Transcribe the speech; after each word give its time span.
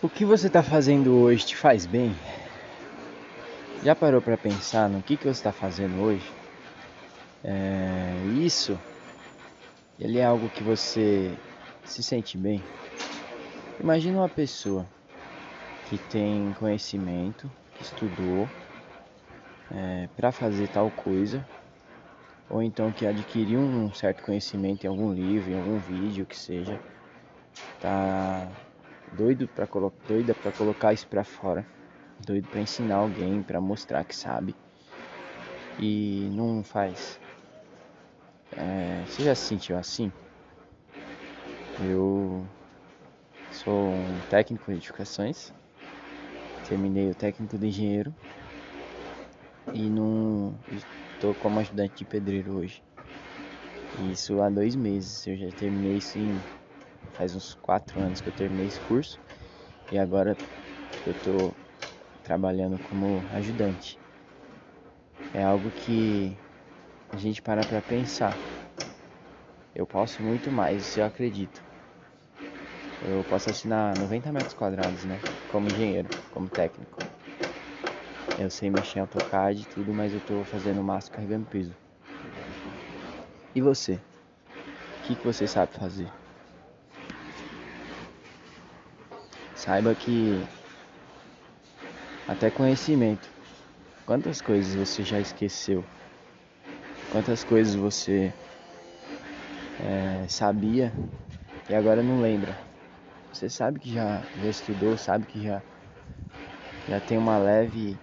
O 0.00 0.08
que 0.08 0.24
você 0.24 0.46
está 0.46 0.62
fazendo 0.62 1.12
hoje 1.12 1.44
te 1.44 1.56
faz 1.56 1.84
bem? 1.84 2.14
Já 3.82 3.96
parou 3.96 4.22
para 4.22 4.38
pensar 4.38 4.88
no 4.88 5.02
que, 5.02 5.16
que 5.16 5.24
você 5.24 5.30
está 5.30 5.52
fazendo 5.52 6.00
hoje? 6.00 6.24
É, 7.42 8.24
isso, 8.26 8.78
ele 9.98 10.18
é 10.18 10.24
algo 10.24 10.48
que 10.50 10.62
você 10.62 11.36
se 11.84 12.00
sente 12.00 12.38
bem. 12.38 12.62
Imagina 13.80 14.18
uma 14.18 14.28
pessoa 14.28 14.86
que 15.84 15.98
tem 15.98 16.52
conhecimento, 16.54 17.50
que 17.74 17.82
estudou 17.82 18.48
é, 19.68 20.06
para 20.16 20.30
fazer 20.30 20.68
tal 20.68 20.92
coisa, 20.92 21.44
ou 22.48 22.62
então 22.62 22.92
que 22.92 23.04
adquiriu 23.04 23.58
um 23.58 23.92
certo 23.92 24.22
conhecimento 24.22 24.84
em 24.84 24.88
algum 24.88 25.12
livro, 25.12 25.50
em 25.50 25.56
algum 25.56 25.76
vídeo, 25.80 26.24
que 26.24 26.36
seja, 26.36 26.80
tá 27.80 28.48
doido 29.12 29.48
para 29.48 29.66
doida 30.06 30.34
para 30.34 30.52
colocar 30.52 30.92
isso 30.92 31.06
para 31.08 31.24
fora, 31.24 31.66
doido 32.26 32.48
para 32.48 32.60
ensinar 32.60 32.96
alguém, 32.96 33.42
para 33.42 33.60
mostrar 33.60 34.04
que 34.04 34.14
sabe 34.14 34.54
e 35.78 36.28
não 36.32 36.62
faz. 36.64 37.20
É, 38.56 39.04
você 39.06 39.22
já 39.22 39.34
se 39.34 39.46
sentiu 39.46 39.78
assim? 39.78 40.12
Eu 41.80 42.46
sou 43.50 43.94
um 43.94 44.20
técnico 44.28 44.70
de 44.70 44.78
edificações, 44.78 45.52
terminei 46.64 47.10
o 47.10 47.14
técnico 47.14 47.56
de 47.56 47.68
engenheiro 47.68 48.14
e 49.72 49.88
não 49.90 50.58
estou 50.70 51.34
como 51.34 51.60
ajudante 51.60 51.94
de 51.96 52.04
pedreiro 52.04 52.56
hoje. 52.56 52.82
Isso 53.98 54.40
há 54.40 54.50
dois 54.50 54.74
meses, 54.76 55.26
eu 55.26 55.36
já 55.36 55.48
terminei 55.50 55.98
isso 55.98 56.18
em 56.18 56.42
faz 57.12 57.34
uns 57.34 57.54
quatro 57.54 58.00
anos 58.00 58.20
que 58.20 58.28
eu 58.28 58.32
terminei 58.32 58.66
esse 58.66 58.80
curso 58.80 59.20
e 59.90 59.98
agora 59.98 60.38
eu 61.04 61.12
estou 61.12 61.56
trabalhando 62.22 62.78
como 62.80 63.26
ajudante. 63.30 64.00
É 65.32 65.42
algo 65.42 65.72
que 65.72 66.38
a 67.12 67.16
gente 67.16 67.42
para 67.42 67.64
para 67.64 67.82
pensar. 67.82 68.42
Eu 69.74 69.86
posso 69.86 70.22
muito 70.22 70.52
mais, 70.52 70.94
eu 70.94 71.06
acredito. 71.06 71.64
Eu 73.00 73.24
posso 73.24 73.50
assinar 73.50 73.96
90 73.96 74.32
metros 74.32 74.54
quadrados, 74.54 75.04
né? 75.04 75.24
Como 75.48 75.68
engenheiro, 75.68 76.12
como 76.30 76.48
técnico. 76.48 77.02
Eu 78.38 78.48
sei 78.50 78.70
mexer 78.70 79.00
em 79.00 79.02
AutoCAD 79.02 79.64
e 79.64 79.66
tudo, 79.66 79.92
mas 79.92 80.14
eu 80.14 80.18
estou 80.18 80.42
fazendo 80.42 80.82
massa 80.82 81.10
carregando 81.10 81.46
piso. 81.46 81.76
E 83.54 83.60
você? 83.60 83.96
O 83.96 84.02
que, 85.02 85.16
que 85.16 85.24
você 85.24 85.48
sabe 85.48 85.76
fazer? 85.78 86.17
Saiba 89.58 89.92
que 89.96 90.46
até 92.28 92.48
conhecimento. 92.48 93.28
Quantas 94.06 94.40
coisas 94.40 94.76
você 94.76 95.02
já 95.02 95.20
esqueceu? 95.20 95.84
Quantas 97.10 97.42
coisas 97.42 97.74
você 97.74 98.32
é, 99.80 100.28
sabia 100.28 100.92
e 101.68 101.74
agora 101.74 102.02
não 102.02 102.20
lembra? 102.20 102.56
Você 103.32 103.50
sabe 103.50 103.80
que 103.80 103.92
já, 103.92 104.26
já 104.36 104.48
estudou, 104.48 104.96
sabe 104.96 105.26
que 105.26 105.42
já, 105.42 105.62
já 106.86 107.00
tem 107.00 107.18
uma 107.18 107.38
leve 107.38 108.00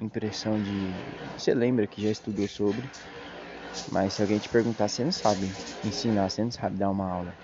impressão 0.00 0.60
de. 0.60 0.94
Você 1.36 1.54
lembra 1.54 1.86
que 1.86 2.02
já 2.02 2.10
estudou 2.10 2.46
sobre, 2.48 2.90
mas 3.92 4.14
se 4.14 4.22
alguém 4.22 4.38
te 4.38 4.48
perguntar, 4.48 4.88
você 4.88 5.04
não 5.04 5.12
sabe 5.12 5.52
ensinar, 5.84 6.28
você 6.30 6.42
não 6.44 6.50
sabe 6.50 6.78
dar 6.78 6.90
uma 6.90 7.08
aula. 7.10 7.36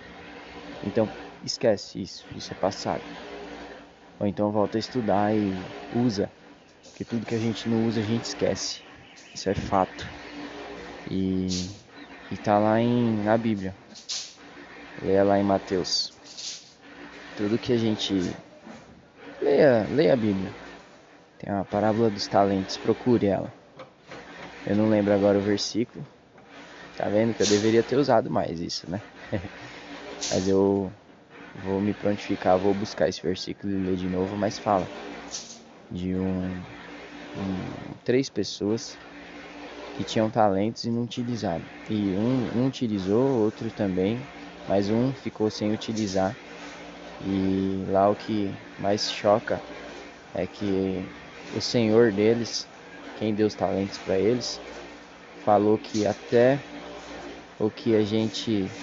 Então, 0.82 1.10
esquece 1.42 2.02
isso, 2.02 2.26
isso 2.34 2.52
é 2.52 2.56
passado. 2.56 3.04
Ou 4.18 4.26
então 4.26 4.50
volta 4.50 4.78
a 4.78 4.80
estudar 4.80 5.34
e 5.34 5.54
usa. 5.94 6.30
Porque 6.84 7.04
tudo 7.04 7.26
que 7.26 7.34
a 7.34 7.38
gente 7.38 7.68
não 7.68 7.84
usa 7.86 8.00
a 8.00 8.04
gente 8.04 8.24
esquece. 8.24 8.80
Isso 9.34 9.50
é 9.50 9.54
fato. 9.54 10.08
E, 11.10 11.48
e 12.30 12.36
tá 12.36 12.58
lá 12.58 12.80
em, 12.80 13.22
na 13.22 13.36
Bíblia. 13.36 13.74
Leia 15.02 15.24
lá 15.24 15.38
em 15.38 15.42
Mateus. 15.42 16.12
Tudo 17.36 17.58
que 17.58 17.72
a 17.72 17.76
gente. 17.76 18.14
Leia, 19.42 19.86
leia 19.90 20.12
a 20.12 20.16
Bíblia. 20.16 20.52
Tem 21.38 21.52
a 21.52 21.64
parábola 21.64 22.08
dos 22.08 22.26
talentos, 22.26 22.76
procure 22.76 23.26
ela. 23.26 23.52
Eu 24.66 24.76
não 24.76 24.88
lembro 24.88 25.12
agora 25.12 25.36
o 25.36 25.42
versículo. 25.42 26.06
Tá 26.96 27.08
vendo 27.08 27.34
que 27.34 27.42
eu 27.42 27.46
deveria 27.46 27.82
ter 27.82 27.96
usado 27.96 28.30
mais 28.30 28.60
isso, 28.60 28.88
né? 28.88 29.02
Mas 30.30 30.48
eu 30.48 30.90
me 31.84 31.94
prontificar, 31.94 32.58
vou 32.58 32.74
buscar 32.74 33.08
esse 33.08 33.22
versículo 33.22 33.72
e 33.72 33.78
ler 33.84 33.96
de 33.96 34.08
novo, 34.08 34.36
mas 34.36 34.58
fala 34.58 34.90
de 35.90 36.16
um, 36.18 36.64
um 37.34 37.94
três 38.04 38.28
pessoas 38.30 39.00
que 39.92 40.04
tinham 40.04 40.30
talentos 40.30 40.84
e 40.84 40.90
não 40.90 41.04
utilizaram. 41.04 41.66
E 41.88 42.16
um, 42.16 42.58
um 42.58 42.66
utilizou, 42.66 43.40
outro 43.42 43.72
também, 43.72 44.28
mas 44.66 44.90
um 44.90 45.14
ficou 45.14 45.50
sem 45.50 45.72
utilizar. 45.72 46.38
E 47.20 47.84
lá 47.88 48.10
o 48.10 48.16
que 48.16 48.58
mais 48.78 49.10
choca 49.10 49.62
é 50.34 50.46
que 50.46 51.08
o 51.50 51.60
Senhor 51.60 52.12
deles, 52.12 52.70
quem 53.14 53.34
deu 53.34 53.46
os 53.46 53.54
talentos 53.54 53.98
para 53.98 54.18
eles, 54.20 54.62
falou 55.36 55.78
que 55.78 56.06
até 56.06 56.64
o 57.58 57.70
que 57.70 57.94
a 57.96 58.04
gente 58.04 58.76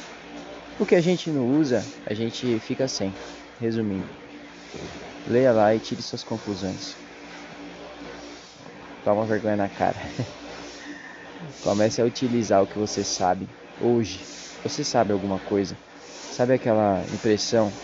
o 0.81 0.86
que 0.86 0.96
a 0.96 1.00
gente 1.02 1.31
não 1.31 1.47
usa, 1.47 1.94
a 2.03 2.14
gente 2.14 2.59
fica 2.59 2.88
sem. 2.88 3.16
Resumindo, 3.58 4.12
leia 5.25 5.52
lá 5.52 5.74
e 5.75 5.80
tire 5.80 6.02
suas 6.03 6.24
conclusões. 6.24 7.00
Toma 9.03 9.25
vergonha 9.25 9.56
na 9.58 9.70
cara. 9.70 10.00
Comece 11.62 12.02
a 12.02 12.06
utilizar 12.06 12.62
o 12.62 12.68
que 12.68 12.78
você 12.78 13.03
sabe 13.03 13.56
hoje. 13.78 14.28
Você 14.64 14.84
sabe 14.84 15.14
alguma 15.14 15.40
coisa? 15.40 15.80
Sabe 16.30 16.53
aquela 16.53 17.08
impressão 17.09 17.80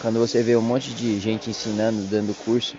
quando 0.00 0.18
você 0.20 0.42
vê 0.42 0.56
um 0.56 0.62
monte 0.62 0.94
de 0.94 1.18
gente 1.20 1.50
ensinando, 1.50 2.08
dando 2.08 2.34
curso? 2.34 2.78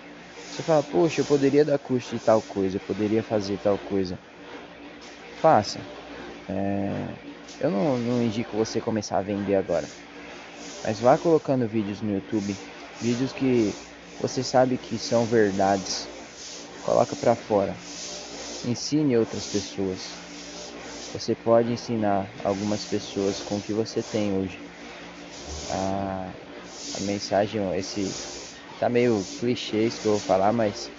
Você 0.50 0.64
fala, 0.64 0.84
poxa, 0.84 1.22
eu 1.22 1.26
poderia 1.26 1.66
dar 1.66 1.80
curso 1.80 2.10
de 2.12 2.20
tal 2.22 2.44
coisa, 2.44 2.78
eu 2.78 2.82
poderia 2.82 3.24
fazer 3.24 3.60
tal 3.60 3.80
coisa. 3.80 4.20
Faça. 5.36 5.88
É, 6.48 7.20
eu 7.60 7.72
não, 7.72 7.98
não 7.98 8.22
indico 8.22 8.58
você 8.58 8.80
começar 8.82 9.20
a 9.20 9.22
vender 9.22 9.56
agora. 9.56 9.90
Mas 10.84 11.00
vá 11.00 11.18
colocando 11.18 11.68
vídeos 11.68 12.02
no 12.02 12.12
YouTube, 12.12 12.58
vídeos 13.00 13.32
que 13.34 13.74
você 14.20 14.44
sabe 14.44 14.78
que 14.78 14.98
são 14.98 15.26
verdades. 15.26 16.10
Coloca 16.84 17.16
para 17.16 17.36
fora. 17.36 17.76
Ensine 18.66 19.18
outras 19.18 19.48
pessoas. 19.48 20.02
Você 21.14 21.36
pode 21.36 21.72
ensinar 21.72 22.30
algumas 22.44 22.86
pessoas 22.86 23.42
com 23.42 23.58
o 23.58 23.62
que 23.62 23.74
você 23.74 24.02
tem 24.02 24.34
hoje. 24.34 24.60
A, 25.70 26.34
a 26.98 27.02
mensagem, 27.02 27.62
esse 27.78 28.06
tá 28.80 28.90
meio 28.90 29.24
clichê 29.40 29.86
isso 29.88 30.02
que 30.02 30.08
eu 30.08 30.12
vou 30.12 30.20
falar, 30.20 30.52
mas 30.52 30.92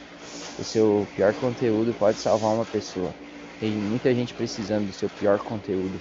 o 0.58 0.64
seu 0.64 1.06
pior 1.14 1.34
conteúdo 1.34 1.92
pode 1.94 2.20
salvar 2.20 2.54
uma 2.54 2.64
pessoa. 2.66 3.14
Tem 3.58 3.76
muita 3.76 4.14
gente 4.14 4.34
precisando 4.34 4.86
do 4.86 4.92
seu 4.92 5.08
pior 5.10 5.38
conteúdo. 5.40 6.00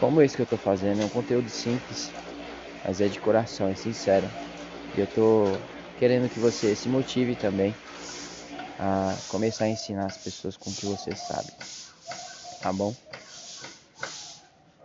Como 0.00 0.22
esse 0.22 0.34
que 0.34 0.42
eu 0.42 0.46
tô 0.46 0.56
fazendo, 0.56 1.02
é 1.02 1.04
um 1.04 1.10
conteúdo 1.10 1.48
simples, 1.50 2.12
mas 2.82 3.00
é 3.00 3.08
de 3.08 3.20
coração, 3.20 3.68
é 3.68 3.74
sincero. 3.74 4.28
E 4.94 5.00
eu 5.00 5.06
tô 5.06 5.60
querendo 5.96 6.28
que 6.28 6.40
você 6.40 6.74
se 6.74 6.88
motive 6.88 7.36
também 7.36 7.76
a 8.78 9.20
começar 9.28 9.64
a 9.66 9.68
ensinar 9.68 10.06
as 10.06 10.16
pessoas 10.18 10.56
com 10.56 10.70
o 10.70 10.74
que 10.74 10.86
você 10.86 11.14
sabe. 11.14 11.52
Tá 12.60 12.72
bom? 12.72 12.94